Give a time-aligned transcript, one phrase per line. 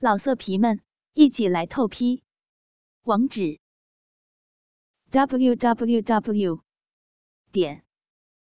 [0.00, 0.80] 老色皮们，
[1.14, 2.22] 一起来透批！
[3.02, 3.58] 网址
[5.10, 6.62] ：w w w
[7.50, 7.84] 点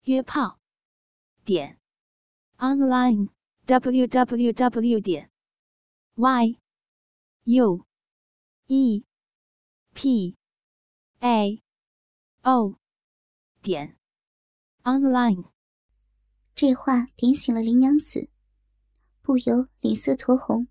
[0.03, 0.59] 约炮
[1.45, 1.79] 点
[2.57, 3.29] online
[3.67, 5.31] w w w 点
[6.17, 6.59] y
[7.45, 7.87] u
[8.67, 9.05] e
[9.95, 10.37] p
[11.21, 11.63] a
[12.43, 12.81] o
[13.63, 13.97] 点
[14.83, 15.53] online。
[16.57, 18.29] 这话点醒了林娘子，
[19.23, 20.67] 不由脸色酡红。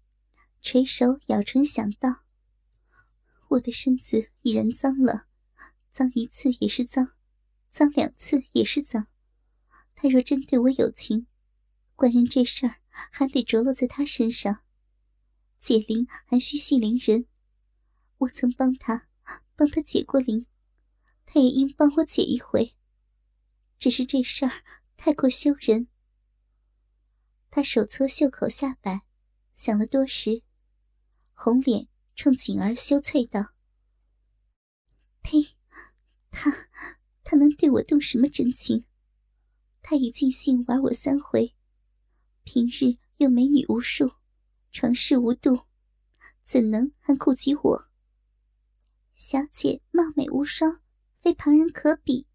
[0.69, 2.25] 垂手咬唇，想到
[3.47, 5.25] ：“我的身子已然脏了，
[5.93, 7.13] 脏一次也是脏，
[7.71, 9.07] 脏两次也是脏。
[9.95, 11.27] 他若真对我有情，
[11.95, 14.61] 官人这事儿还得着落在他身上。
[15.61, 17.27] 解铃还需系铃人，
[18.17, 19.07] 我曾帮他，
[19.55, 20.45] 帮他解过铃，
[21.25, 22.75] 他也应帮我解一回。
[23.79, 24.51] 只是这事儿
[24.97, 25.87] 太过羞人。”
[27.49, 29.03] 他手搓袖口下摆，
[29.53, 30.43] 想了多时。
[31.39, 33.53] 红脸冲锦儿羞啐道
[35.21, 35.55] ：“呸！
[36.31, 36.51] 他
[37.23, 38.85] 他能对我动什么真情？
[39.83, 41.53] 他已尽兴玩我三回，
[42.43, 44.13] 平日又美女无数，
[44.71, 45.61] 床事无度，
[46.43, 47.87] 怎能还顾及我？
[49.13, 50.81] 小姐貌美无双，
[51.21, 52.25] 非旁人可比。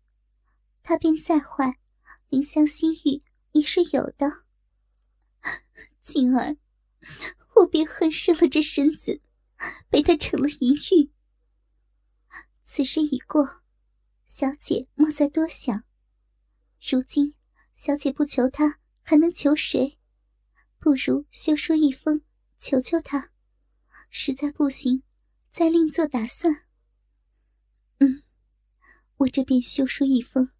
[0.85, 1.81] 他便再坏，
[2.31, 4.45] 怜香惜玉也是有的。
[6.05, 6.57] 锦儿。”
[7.57, 9.21] 我便恨生了这身子，
[9.89, 11.11] 被他成了一玉。
[12.65, 13.63] 此事已过，
[14.27, 15.85] 小姐莫再多想。
[16.81, 17.35] 如今
[17.75, 19.99] 小姐不求他，还能求谁？
[20.79, 22.23] 不如休书一封，
[22.59, 23.31] 求求他。
[24.09, 25.03] 实在不行，
[25.51, 26.65] 再另做打算。
[27.99, 28.23] 嗯，
[29.19, 30.51] 我这便休书一封，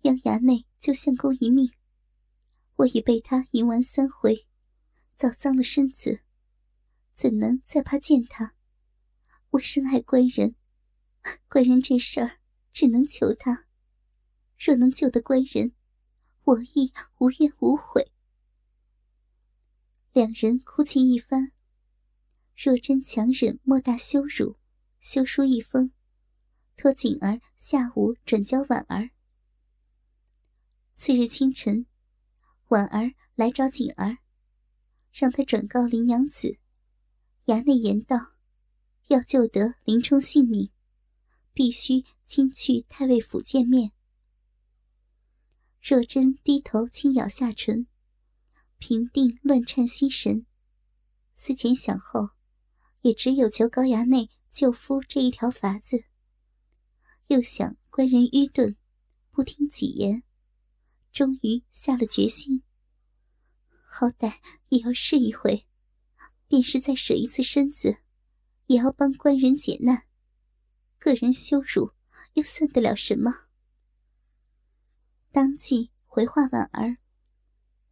[0.00, 1.70] 让衙内就相公一命。
[2.76, 4.46] 我已被他淫完三回。
[5.16, 6.20] 早脏了身子，
[7.14, 8.54] 怎能再怕见他？
[9.50, 10.56] 我深爱官人，
[11.48, 12.38] 官人这事儿
[12.72, 13.66] 只能求他。
[14.58, 15.72] 若能救得官人，
[16.42, 18.10] 我亦无怨无悔。
[20.12, 21.52] 两人哭泣一番。
[22.56, 24.56] 若真强忍莫大羞辱，
[25.00, 25.92] 休书一封，
[26.76, 29.10] 托锦儿下午转交婉儿。
[30.94, 31.86] 次日清晨，
[32.68, 34.18] 婉儿来找锦儿。
[35.14, 36.58] 让他转告林娘子，
[37.46, 38.34] 衙内言道：
[39.06, 40.72] 要救得林冲性命，
[41.52, 43.92] 必须亲去太尉府见面。
[45.80, 47.86] 若真低头轻咬下唇，
[48.78, 50.46] 平定乱颤心神，
[51.36, 52.30] 思前想后，
[53.02, 56.06] 也只有求高衙内救夫这一条法子。
[57.28, 58.76] 又想官人愚钝，
[59.30, 60.24] 不听己言，
[61.12, 62.63] 终于下了决心。
[63.96, 64.40] 好歹
[64.70, 65.68] 也要试一回，
[66.48, 67.98] 便是再舍一次身子，
[68.66, 70.08] 也要帮官人解难。
[70.98, 71.92] 个人羞辱
[72.32, 73.46] 又算得了什么？
[75.30, 76.98] 当即回话婉儿，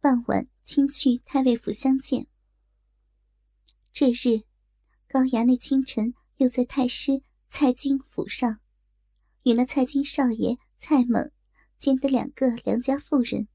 [0.01, 2.27] 傍晚亲去太尉府相见。
[3.93, 4.43] 这日，
[5.07, 8.59] 高衙内清晨又在太师蔡京府上，
[9.43, 11.31] 与那蔡京少爷蔡猛
[11.77, 13.47] 兼得两个良家妇人。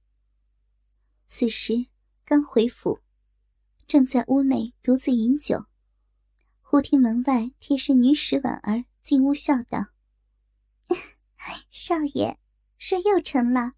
[1.26, 1.88] 此时。
[2.30, 3.00] 刚回府，
[3.86, 5.64] 正在屋内独自饮酒，
[6.60, 9.86] 忽听门外贴身女使婉儿进屋笑道
[11.72, 12.36] ：“少爷，
[12.76, 13.72] 事又成了。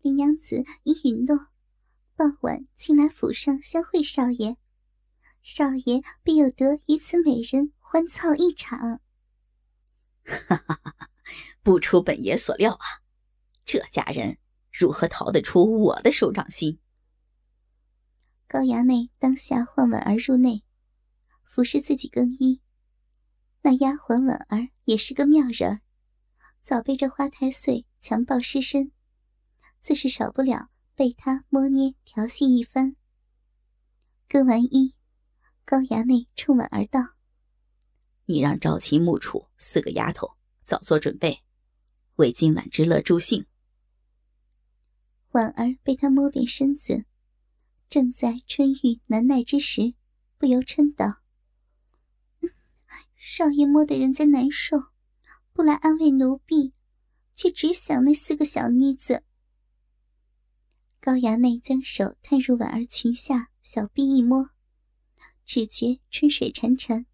[0.00, 1.50] 林娘子已允诺，
[2.16, 4.56] 傍晚亲来府上相会少爷，
[5.40, 9.00] 少爷必有得与此美人欢操一场。”
[10.26, 11.10] 哈哈哈！
[11.62, 13.06] 不出本爷所料啊，
[13.64, 14.38] 这家人
[14.72, 16.80] 如何逃得出我的手掌心？
[18.50, 20.64] 高衙内当下唤婉儿入内，
[21.44, 22.62] 服侍自己更衣。
[23.60, 25.80] 那丫鬟婉儿也是个妙人儿，
[26.62, 28.90] 早被这花太岁强暴失身，
[29.78, 32.96] 自是少不了被他摸捏调戏一番。
[34.26, 34.94] 更完衣，
[35.66, 37.00] 高衙内冲婉儿道
[38.24, 41.42] ：“你让赵秦、穆楚四个丫头早做准备，
[42.16, 43.44] 为今晚之乐助兴。”
[45.32, 47.04] 婉儿被他摸遍身子。
[47.88, 49.94] 正在春欲难耐之时，
[50.36, 51.22] 不由嗔道
[53.16, 54.76] ：“少爷摸得人家难受，
[55.54, 56.74] 不来安慰奴婢，
[57.34, 59.24] 却只想那四个小妮子。”
[61.00, 64.50] 高衙内将手探入婉儿裙下小臂一摸，
[65.46, 67.06] 只觉春水潺潺，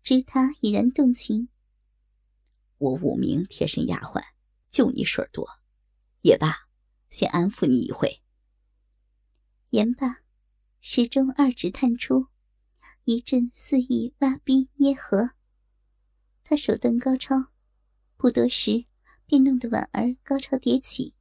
[0.00, 1.48] 知他已然动情。
[2.76, 4.22] 我五名贴身丫鬟，
[4.70, 5.48] 就你水多，
[6.20, 6.68] 也罢，
[7.10, 8.22] 先安抚你一回。
[9.70, 10.20] 言罢，
[10.80, 12.28] 时钟二指探出，
[13.04, 15.32] 一阵肆意挖逼捏合。
[16.42, 17.52] 他手段高超，
[18.16, 18.86] 不多时
[19.26, 21.14] 便弄得婉儿高潮迭起。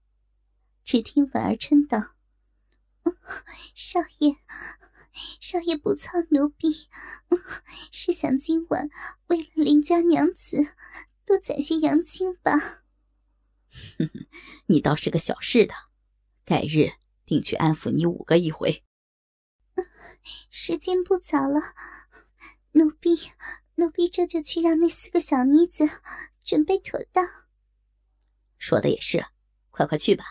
[0.85, 2.15] 只听婉儿嗔道
[3.75, 4.37] ：“少爷，
[5.41, 6.87] 少爷不操奴婢，
[7.91, 8.89] 是想今晚
[9.27, 10.75] 为了林家娘子
[11.25, 12.85] 多攒些阳精吧？”
[14.67, 15.73] 你倒是个小事的，
[16.45, 16.93] 改日
[17.27, 18.83] 定去安抚你五个一回。
[20.49, 21.61] 时间不早了，
[22.71, 23.15] 奴婢
[23.75, 25.83] 奴婢这就去让那四个小妮子
[26.43, 27.27] 准备妥当。
[28.57, 29.25] 说的也是，
[29.69, 30.23] 快快去吧。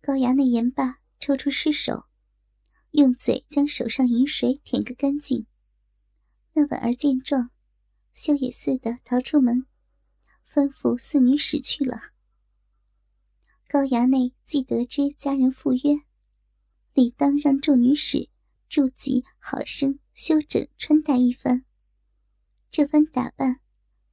[0.00, 2.06] 高衙内言罢，抽出尸首，
[2.90, 5.46] 用嘴将手上饮水舔个干净。
[6.54, 7.50] 那婉儿见状，
[8.14, 9.66] 羞也似的逃出门，
[10.50, 12.11] 吩咐四女使去了。
[13.72, 16.02] 高衙内既得知家人赴约，
[16.92, 18.28] 理当让众女使。
[18.68, 21.64] 助己好生修整穿戴一番，
[22.70, 23.60] 这番打扮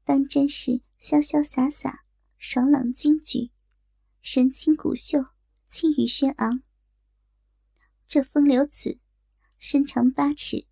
[0.06, 2.06] 当真是潇潇洒洒、
[2.38, 3.52] 爽朗金举，
[4.22, 5.20] 神清骨秀、
[5.68, 6.64] 气宇轩昂。
[8.08, 9.00] 这风流子
[9.58, 10.68] 身长八尺，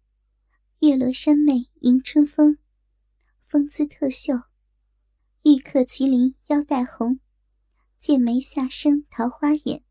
[0.79, 2.57] 月落山妹迎春风，
[3.43, 4.33] 风姿特秀，
[5.43, 7.19] 玉刻麒麟腰带红，
[8.07, 9.83] 剑眉下生桃花眼，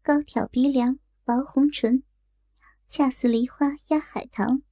[0.00, 2.04] 高挑鼻梁薄红唇。
[2.86, 4.62] 恰似梨花压海棠，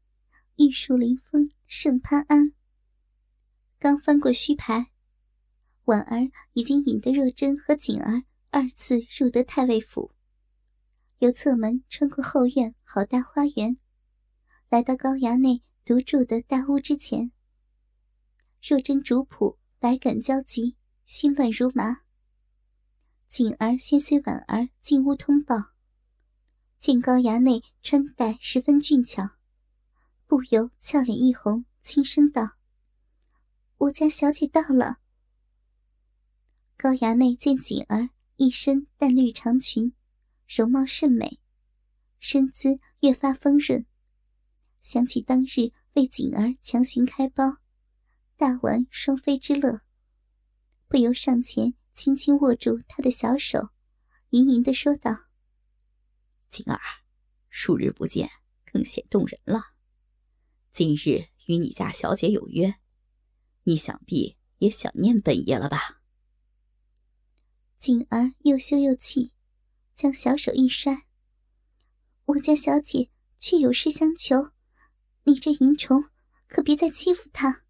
[0.54, 2.52] 玉树临风胜潘安。
[3.80, 4.92] 刚翻过虚牌，
[5.86, 10.12] 婉儿已经引得若真和锦儿二次入得太尉府，
[11.18, 13.78] 由侧门穿过后院好大花园，
[14.68, 17.32] 来到高衙内独住的大屋之前。
[18.62, 22.02] 若真主仆百感交集，心乱如麻。
[23.30, 25.54] 锦儿先随婉儿进屋通报。
[26.80, 29.36] 见高衙内穿戴十分俊俏，
[30.26, 32.56] 不由俏脸一红，轻声道
[33.78, 34.98] ：“我家小姐到了。”
[36.76, 39.92] 高衙内见锦儿一身淡绿长裙，
[40.48, 41.38] 容貌甚美，
[42.18, 43.86] 身姿越发丰润，
[44.80, 47.58] 想起当日为锦儿强行开包，
[48.36, 49.82] 大玩双飞之乐，
[50.88, 53.68] 不由上前轻轻握住他的小手，
[54.30, 55.26] 盈盈的说道。
[56.48, 56.80] 锦儿，
[57.50, 58.30] 数日不见，
[58.72, 59.74] 更显动人了。
[60.72, 62.76] 今日与你家小姐有约，
[63.64, 66.00] 你想必也想念本爷了吧？
[67.78, 69.34] 锦儿又羞又气，
[69.94, 71.06] 将小手一摔
[72.24, 74.52] ：“我家小姐却有事相求，
[75.24, 76.08] 你这淫虫
[76.48, 77.62] 可别再欺负她。”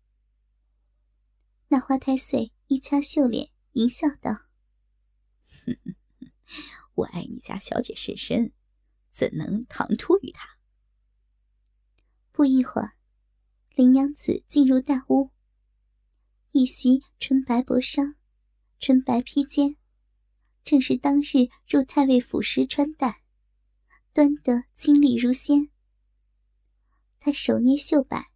[1.66, 4.46] 那花太岁一掐秀脸，淫笑道
[6.94, 8.52] ：“我爱你家小姐甚深。”
[9.12, 10.56] 怎能唐突于她？
[12.30, 12.92] 不一会儿，
[13.74, 15.30] 林娘子进入大屋，
[16.52, 18.14] 一袭纯白薄裳，
[18.78, 19.76] 纯白披肩，
[20.62, 23.22] 正是当日入太尉府时穿戴，
[24.12, 25.70] 端得清丽如仙。
[27.18, 28.32] 她手捏绣摆，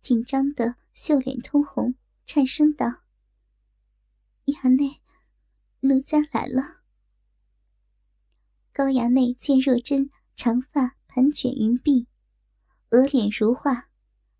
[0.00, 1.94] 紧张的秀脸通红，
[2.26, 2.86] 颤声道
[4.46, 5.00] ：“衙内，
[5.80, 6.82] 奴家来了。”
[8.72, 12.06] 高衙内见若真长发盘卷云鬓，
[12.90, 13.88] 额脸如画，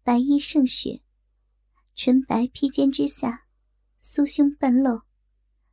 [0.02, 1.02] 白衣胜雪，
[1.94, 3.46] 纯白披肩之下，
[4.02, 5.02] 酥胸半露，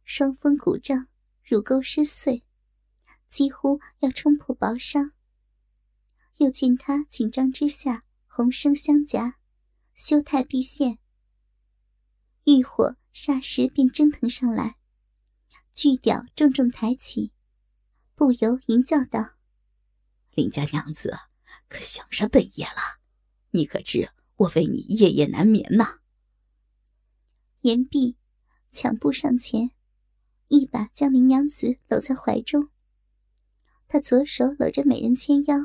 [0.03, 1.07] 双峰鼓胀，
[1.43, 2.43] 乳沟失碎，
[3.29, 5.13] 几乎要冲破薄纱。
[6.37, 9.39] 又见他紧张之下，红生相夹，
[9.93, 10.99] 羞态毕现，
[12.45, 14.77] 欲火霎时便蒸腾上来，
[15.73, 17.31] 巨屌重重抬起。
[18.15, 19.35] 不由吟叫道
[20.35, 21.17] ：“林家娘子，
[21.67, 22.99] 可想上本爷了？
[23.51, 25.99] 你可知我为你夜夜难眠呐？”
[27.61, 28.17] 言毕，
[28.71, 29.71] 抢步上前，
[30.47, 32.69] 一把将林娘子搂在怀中。
[33.87, 35.57] 他左手搂着美人纤腰，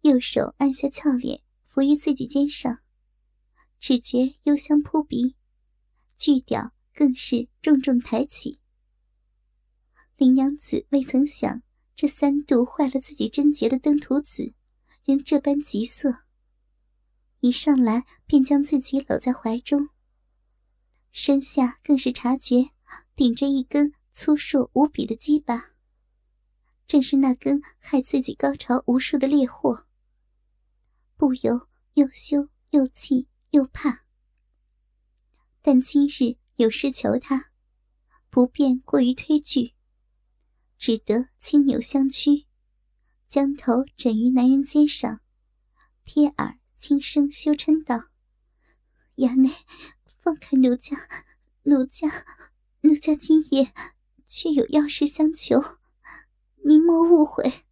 [0.00, 2.78] 右手按下俏脸，伏于自己肩上，
[3.78, 5.36] 只觉幽香扑鼻，
[6.16, 8.60] 巨屌更是重重抬起。
[10.16, 11.62] 林娘子未曾想，
[11.94, 14.54] 这三度坏了自己贞洁的登徒子，
[15.04, 16.24] 仍这般急色。
[17.40, 19.90] 一上来便将自己搂在怀中，
[21.12, 22.70] 身下更是察觉
[23.14, 25.72] 顶着一根粗硕无比的鸡巴，
[26.86, 29.86] 正是那根害自己高潮无数的烈火。
[31.18, 34.05] 不由又羞又气又怕，
[35.68, 37.50] 但今日有事求他，
[38.30, 39.74] 不便过于推拒。
[40.78, 42.46] 只得轻扭相屈，
[43.26, 45.22] 将头枕于男人肩上，
[46.04, 48.10] 贴耳轻声羞嗔道
[49.18, 49.50] ：“衙内，
[50.04, 50.96] 放开奴家，
[51.64, 52.24] 奴家，
[52.82, 53.74] 奴家今夜
[54.24, 55.60] 却有要事相求，
[56.64, 57.64] 您莫误会。”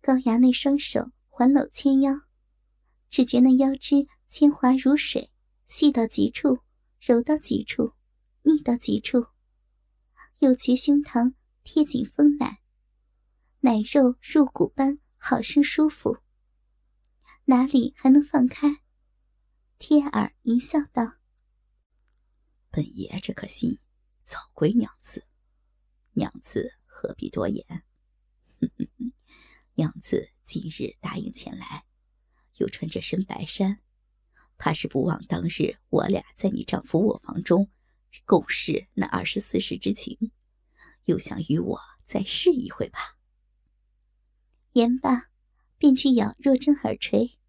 [0.00, 2.22] 高衙内双手环搂纤腰，
[3.10, 5.30] 只觉那腰肢纤滑如水，
[5.72, 6.60] 细到极处，
[7.00, 7.94] 柔到极处，
[8.42, 9.28] 腻到极处，
[10.40, 11.32] 又觉胸膛
[11.64, 12.60] 贴紧丰奶，
[13.60, 16.18] 奶肉入骨般好生舒服。
[17.46, 18.82] 哪里还能放开？
[19.78, 21.14] 贴耳一笑道
[22.70, 23.78] ：“本爷这颗心
[24.24, 25.24] 早归娘子，
[26.10, 27.64] 娘子何必多言？
[29.76, 31.86] 娘子今日答应前来，
[32.58, 33.80] 又穿着身白衫，
[34.62, 37.68] 怕是不忘当日我俩在你丈夫卧房中
[38.24, 40.30] 共事那二十四时之情，
[41.06, 43.16] 又想与我再试一回吧。”
[44.74, 45.32] 言罢。
[45.78, 47.40] 便去咬若真耳垂。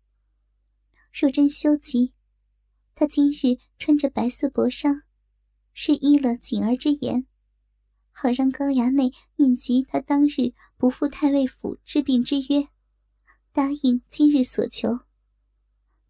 [1.11, 2.15] 若真羞急，
[2.95, 5.03] 她今日穿着白色薄纱，
[5.71, 7.27] 是依了锦儿之言，
[8.11, 12.69] 好让高衙内念及他当日不负太尉府治病之约，
[13.51, 15.01] 答应今日所求。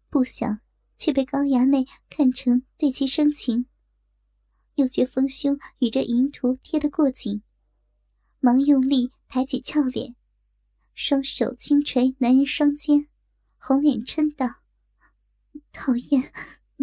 [0.08, 0.60] 不想
[0.96, 3.66] 却被高衙内看成对其生情，
[4.76, 7.42] 又觉丰胸与这淫徒贴得过紧，
[8.40, 10.16] 忙用力抬起俏脸。
[10.94, 13.08] 双手轻捶男人双肩，
[13.58, 14.62] 红脸嗔道
[15.72, 16.32] ：“讨厌，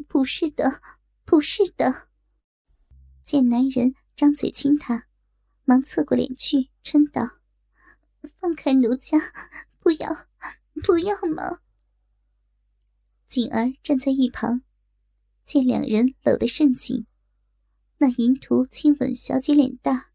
[0.08, 0.82] 不是的，
[1.24, 2.10] 不是的。”
[3.24, 5.08] 见男人张嘴亲她，
[5.64, 7.40] 忙侧过脸去，嗔道
[8.40, 9.18] ：“放开奴家，
[9.80, 10.28] 不要，
[10.84, 11.62] 不要嘛！”
[13.32, 14.62] 锦儿站在一旁，
[15.46, 17.08] 见两人搂得甚紧，
[18.00, 20.08] 那淫徒亲吻小姐脸蛋，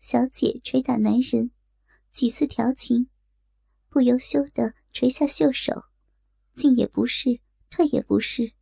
[0.00, 1.52] 小姐捶打男人，
[2.10, 3.08] 几次调情。
[3.88, 5.84] 不由羞得垂下袖手，
[6.56, 7.38] 进也不是，
[7.70, 8.54] 退也不是，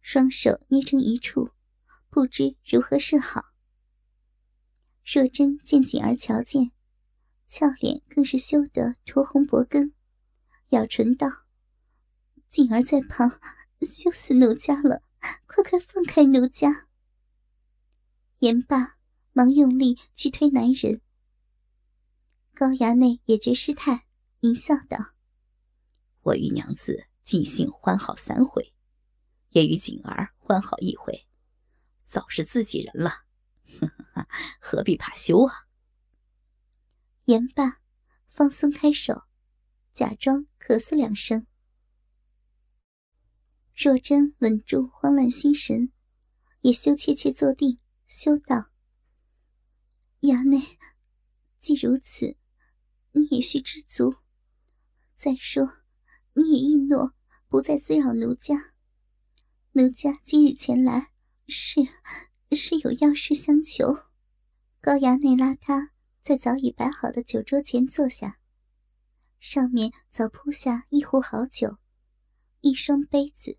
[0.00, 1.50] 双手捏成一处，
[2.08, 3.42] 不知如何是好。
[5.04, 6.72] 若真见锦儿瞧见，
[7.46, 9.92] 俏脸更是羞得酡红脖根，
[10.70, 11.28] 咬唇道
[12.56, 13.38] ：“锦儿在旁，
[13.82, 15.02] 羞死奴家了，
[15.46, 16.88] 快快放开奴家！”
[18.40, 18.96] 言罢，
[19.34, 21.02] 忙用力去推男人。
[22.54, 24.06] 高衙内也觉失态。
[24.40, 25.12] 淫笑道
[26.24, 28.72] ：“我与娘子尽兴欢好三回，
[29.50, 31.26] 也与锦儿欢好一回，
[32.04, 33.26] 早是自己人了，
[34.58, 35.66] 何必怕羞啊？”
[37.26, 37.82] 言罢，
[38.30, 39.24] 方松开手，
[39.92, 41.46] 假装咳嗽两声。
[43.78, 45.92] 若真稳住慌乱心神，
[46.62, 48.70] 也羞怯怯坐定，羞道
[50.22, 50.78] ：“衙内，
[51.60, 52.38] 既如此，
[53.12, 54.14] 你也须知足。”
[55.14, 55.70] 再说，
[56.32, 57.12] 你也应诺
[57.48, 58.72] 不再滋扰奴家。
[59.72, 61.12] 奴家今日前来，
[61.46, 61.82] 是
[62.52, 63.94] 是有要事相求。
[64.80, 65.92] 高衙内拉他
[66.22, 68.38] 在早已摆好的酒桌前坐下，
[69.38, 71.76] 上面早铺下一壶好酒，
[72.62, 73.58] 一双杯子。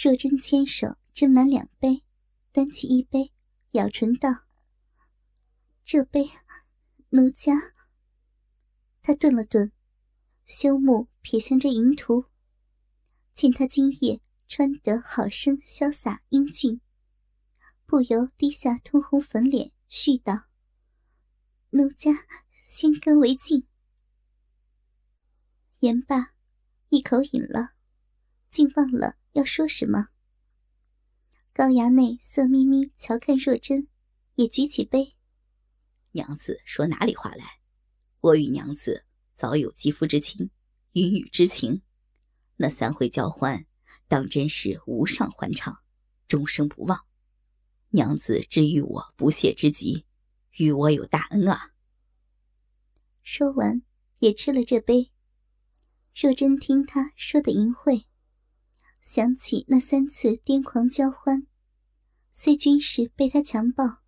[0.00, 2.04] 若真牵手斟满两杯，
[2.52, 3.32] 端起一杯，
[3.72, 4.44] 咬唇道
[5.82, 6.30] ：“这杯，
[7.08, 7.74] 奴家。”
[9.02, 9.72] 他顿了顿，
[10.44, 12.26] 羞目瞥向这淫徒，
[13.34, 16.80] 见他今夜穿得好生潇洒英俊，
[17.84, 20.44] 不由低下通红粉脸，絮道
[21.70, 22.24] ：“奴家
[22.64, 23.66] 先干为敬。”
[25.80, 26.34] 言罢，
[26.90, 27.72] 一口饮了，
[28.50, 30.08] 竟忘了要说什么。
[31.52, 33.88] 高衙内色眯眯瞧看若真，
[34.36, 35.14] 也举起杯。
[36.12, 37.60] 娘子说哪里话来？
[38.20, 40.50] 我与娘子早有肌肤之亲，
[40.92, 41.82] 云雨之情，
[42.56, 43.66] 那三回交欢，
[44.08, 45.78] 当真是无上欢畅，
[46.26, 47.06] 终生不忘。
[47.90, 50.04] 娘子之于我不懈之极，
[50.56, 51.72] 与我有大恩啊！
[53.22, 53.82] 说完，
[54.18, 55.12] 也吃了这杯。
[56.14, 58.06] 若真听他说的淫秽，
[59.10, 61.46] 想起那三次癫狂交欢，
[62.30, 64.02] 虽均是被他强暴，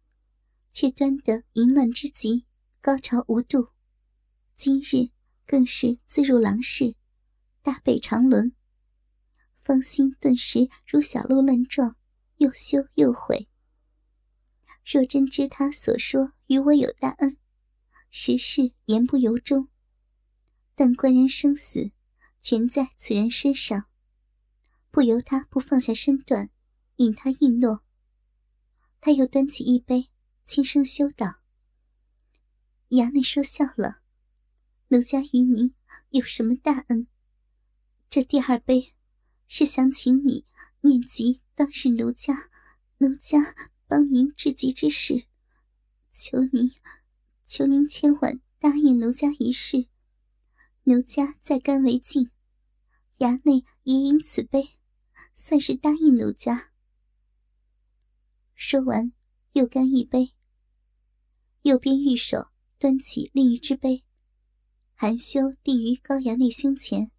[0.73, 2.45] 却端得淫乱之极，
[2.83, 3.69] 高潮无度。
[4.57, 5.09] 今日
[5.47, 6.97] 更是自入狼室，
[7.63, 8.55] 大背长轮，
[9.57, 11.97] 芳心顿时如小鹿乱撞，
[12.37, 13.49] 又羞又悔。
[14.85, 17.39] 若真知他所说与我有大恩，
[18.11, 19.69] 实是言不由衷。
[20.75, 21.91] 但官人生死
[22.43, 23.87] 全在此人身上，
[24.91, 26.51] 不由他不放下身段，
[26.97, 27.83] 引他应诺。
[29.01, 30.11] 他又端起一杯，
[30.45, 31.41] 轻声修道
[32.91, 34.01] ：“衙内说笑了。”
[34.89, 35.73] 奴家与您
[36.09, 37.07] 有什么大恩？
[38.09, 38.93] 这第二杯
[39.47, 40.45] 是想请你
[40.81, 42.51] 念及当日奴家，
[42.99, 43.55] 奴家
[43.87, 45.27] 帮您治疾之事，
[46.13, 46.73] 求您，
[47.47, 49.87] 求您千万答应奴家一事。
[50.83, 52.31] 奴家在干为敬，
[53.19, 54.77] 衙内也饮此杯，
[55.35, 56.73] 算是答应奴家。
[58.55, 59.13] 说完，
[59.53, 60.35] 又干一杯。
[61.63, 62.49] 右边玉手
[62.79, 64.05] 端起另一只杯，
[64.95, 67.11] 含羞递于高衙内胸前。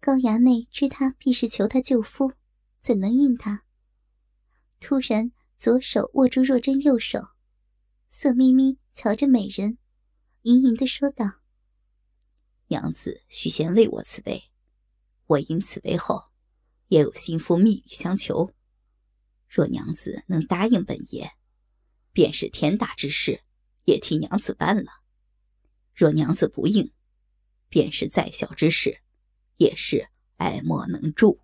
[0.00, 2.32] 高衙内知他必是求他救夫，
[2.80, 3.64] 怎能应他？
[4.80, 7.20] 突然，左手握住若真右手，
[8.08, 9.76] 色眯眯瞧着美人，
[10.42, 11.40] 盈盈的说道。
[12.68, 14.44] 娘子须先为我此杯，
[15.26, 16.29] 我饮此杯后，
[16.90, 18.52] 也有心腹密语相求。
[19.48, 21.30] 若娘子能答应本爷，
[22.12, 23.40] 便是天大之事，
[23.84, 25.02] 也替娘子办了；
[25.94, 26.92] 若娘子不应，
[27.68, 29.00] 便是再小之事，
[29.56, 31.40] 也是爱莫能助。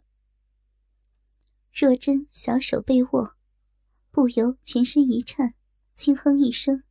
[1.73, 3.37] 若真小手被握，
[4.11, 5.55] 不由全身一颤，
[5.95, 6.83] 轻哼一声。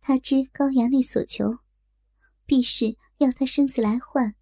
[0.00, 1.60] 他知高衙内所求。
[2.46, 4.34] 必是要他身子来换。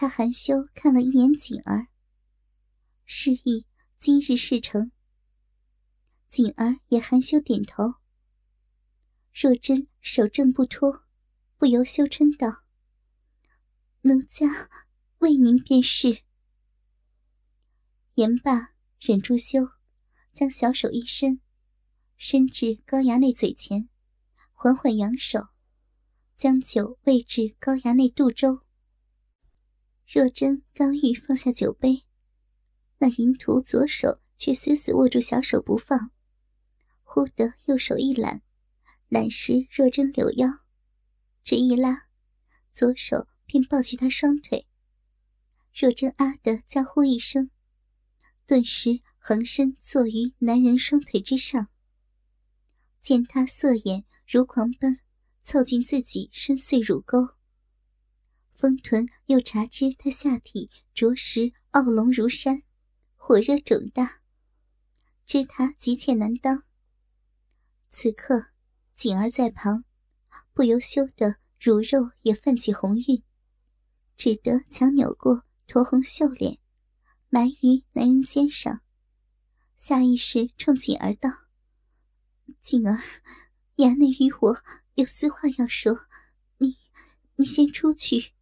[0.00, 1.88] 他含羞看了一眼景儿，
[3.04, 3.66] 示意
[3.98, 4.92] 今日事成。
[6.30, 7.96] 景儿也含羞点头。
[9.30, 11.04] 若真手正不脱，
[11.58, 12.62] 不由羞嗔道
[14.00, 14.70] ：“奴家
[15.18, 16.22] 为您便是。”
[18.16, 19.68] 言罢，忍住羞，
[20.32, 21.42] 将小手一伸，
[22.16, 23.90] 伸至高衙内嘴前，
[24.54, 25.48] 缓缓扬手。
[26.38, 28.62] 将酒喂至高衙内肚中。
[30.12, 32.04] 若真刚欲放下酒杯，
[32.98, 36.10] 那淫徒左手却死死握住小手不放，
[37.04, 38.42] 忽得右手一揽，
[39.06, 40.48] 揽实若真柳腰，
[41.44, 42.08] 只一拉，
[42.72, 44.66] 左手便抱起她双腿。
[45.72, 47.52] 若真啊的娇呼一声，
[48.48, 51.68] 顿时横身坐于男人双腿之上。
[53.00, 54.98] 见他色眼如狂奔。
[55.42, 57.28] 凑近自己深邃乳沟，
[58.60, 62.62] 丰臀又察知他下体着实傲龙如山，
[63.16, 64.20] 火热肿大，
[65.24, 66.64] 知他急切难当。
[67.88, 68.48] 此刻
[68.94, 69.84] 锦儿在旁，
[70.52, 73.22] 不由羞得乳肉也泛起红晕，
[74.14, 76.58] 只得强扭过酡红秀脸，
[77.30, 78.82] 埋于男人肩上，
[79.78, 81.30] 下意识冲锦儿道
[82.60, 83.02] ：“锦儿，
[83.76, 84.62] 衙内与我。”
[84.96, 85.98] 有私话要说，
[86.58, 86.76] 你
[87.36, 88.34] 你先出去。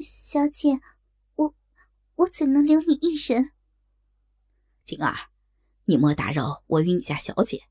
[0.00, 0.80] 小姐，
[1.34, 1.54] 我
[2.14, 3.52] 我怎能留你一人？
[4.84, 5.30] 景儿，
[5.86, 7.64] 你莫打扰我与你家小姐。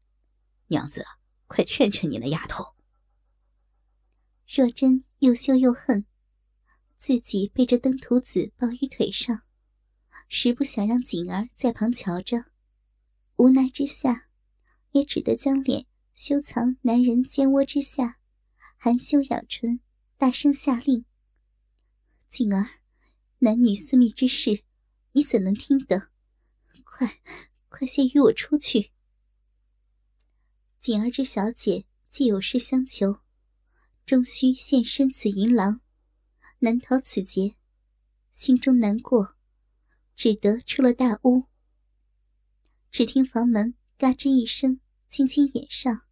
[0.67, 1.05] 娘子，
[1.47, 2.75] 快劝劝你那丫头。
[4.45, 6.05] 若真又羞又恨，
[6.97, 9.43] 自己被这登徒子抱于腿上，
[10.27, 12.45] 实不想让景儿在旁瞧着。
[13.37, 14.27] 无奈之下，
[14.91, 15.85] 也只得将脸。
[16.13, 18.19] 羞藏男人肩窝之下，
[18.77, 19.79] 含羞咬唇，
[20.17, 21.05] 大声下令
[22.29, 22.81] ：“景儿，
[23.39, 24.63] 男女私密之事，
[25.13, 26.09] 你怎能听得？
[26.83, 27.19] 快，
[27.69, 28.91] 快些与我出去！”
[30.79, 33.21] 锦儿之小姐既有事相求，
[34.05, 35.81] 终须现身此淫廊，
[36.59, 37.55] 难逃此劫，
[38.33, 39.35] 心中难过，
[40.15, 41.45] 只得出了大屋。
[42.91, 46.03] 只听房门嘎吱一声，轻轻掩上。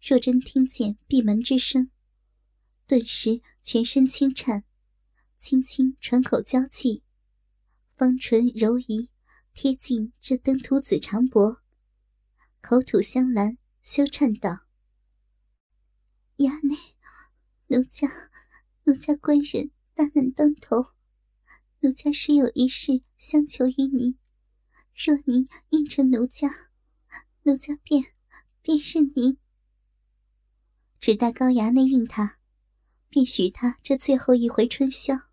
[0.00, 1.90] 若真听见闭门之声，
[2.86, 4.64] 顿时全身轻颤，
[5.42, 7.02] 轻轻喘口娇气，
[7.96, 9.10] 方唇柔移，
[9.52, 11.60] 贴近这登徒子长脖，
[12.60, 14.60] 口吐香兰，羞颤道
[16.38, 16.76] ：“衙内，
[17.66, 18.08] 奴家，
[18.84, 20.92] 奴家官人大难当头，
[21.80, 24.16] 奴家实有一事相求于您，
[24.94, 26.70] 若您应承奴家，
[27.42, 28.00] 奴家便
[28.62, 29.36] 便认您。”
[31.00, 32.38] 只待高衙内应他，
[33.08, 35.31] 便许他这最后一回春宵。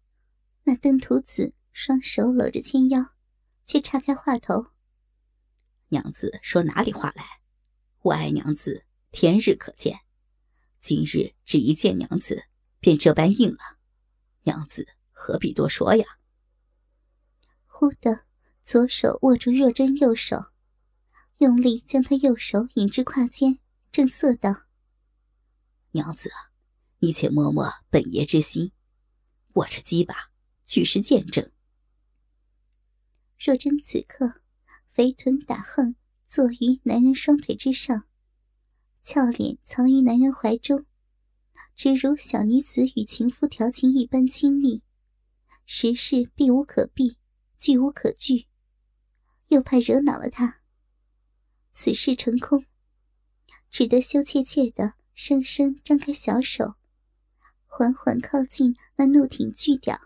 [0.70, 3.16] 那登徒子双手搂着纤腰，
[3.66, 4.68] 却岔开话头
[5.90, 7.26] ：“娘子说哪里话来？
[8.02, 10.02] 我爱娘子，天日可见。
[10.80, 12.44] 今日只一见娘子，
[12.80, 13.80] 便这般应了。
[14.44, 16.06] 娘子何必多说呀？”
[17.66, 18.26] 忽的，
[18.64, 20.52] 左手握住若真右手，
[21.40, 23.58] 用力将她右手引至胯间，
[23.92, 24.68] 正色道。
[25.94, 26.30] 娘子，
[27.00, 28.72] 你且摸摸本爷之心，
[29.54, 30.29] 我这鸡巴
[30.70, 31.52] 举世见证。
[33.40, 34.44] 若真此刻
[34.88, 35.96] 肥臀打横，
[36.28, 38.04] 坐于男人双腿之上，
[39.02, 40.86] 俏脸藏于男人怀中，
[41.76, 44.84] 直如小女子与情夫调情一般亲密，
[45.66, 47.18] 实是避无可避，
[47.58, 48.46] 拒无可拒。
[49.48, 50.62] 又怕惹恼了他，
[51.72, 52.68] 此事成空，
[53.72, 56.76] 只得羞怯怯的生生张开小手，
[57.66, 60.00] 缓缓靠近那怒挺巨屌。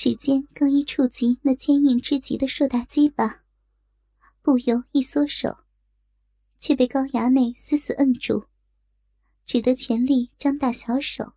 [0.00, 3.44] 指尖刚一触及那坚硬之极的硕大鸡巴，
[4.40, 5.58] 不由一缩手，
[6.58, 8.46] 却被高衙内死死摁住，
[9.44, 11.34] 只得全力张大小手，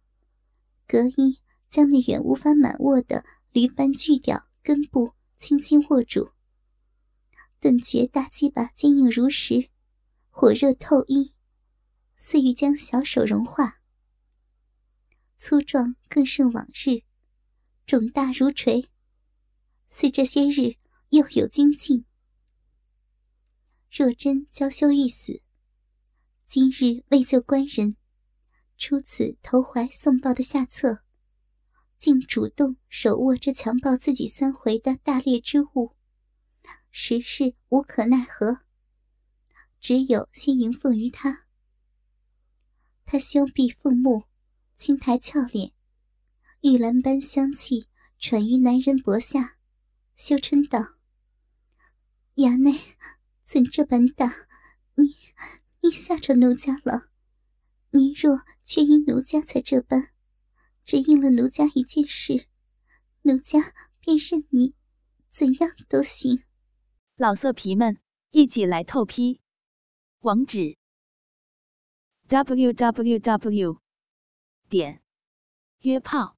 [0.87, 6.31] 隔衣将那远无法满握的驴般巨屌根部轻轻握住。
[7.59, 9.67] 顿觉大鸡巴坚硬如石，
[10.29, 11.33] 火热透衣，
[12.15, 13.81] 似欲将小手融化。
[15.35, 17.03] 粗壮更胜往日。
[17.85, 18.89] 肿大如锤，
[19.89, 20.75] 似这些日
[21.09, 22.05] 又有精进。
[23.91, 25.41] 若真娇羞欲死，
[26.45, 27.95] 今日为救官人，
[28.77, 31.03] 出此投怀送抱的下策，
[31.99, 35.95] 竟主动手握这强暴自己三回的大烈之物，
[36.89, 38.59] 实是无可奈何。
[39.79, 41.45] 只有先迎奉于他。
[43.05, 44.23] 他羞闭凤目，
[44.77, 45.73] 轻抬俏脸。
[46.63, 49.57] 玉兰般香气传于男人脖下，
[50.15, 50.95] 羞嗔道
[52.39, 52.79] ：“衙内
[53.43, 54.47] 怎这般大？
[54.95, 55.13] 你
[55.81, 57.09] 你吓着奴家了。
[57.89, 60.11] 你若却因奴家才这般，
[60.85, 62.47] 只应了奴家一件事，
[63.23, 64.73] 奴家便任你
[65.29, 66.45] 怎样都行。”
[67.17, 67.99] 老色皮们，
[68.29, 69.41] 一起来透批！
[70.19, 70.77] 网址
[72.29, 73.81] ：w w w.
[74.69, 75.03] 点
[75.81, 76.37] 约炮。